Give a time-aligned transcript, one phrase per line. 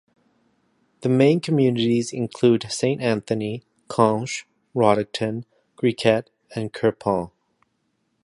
[1.01, 6.23] The main communities include Saint Anthony, Conche, Roddickton, Griquet
[6.55, 7.29] and Quirpon.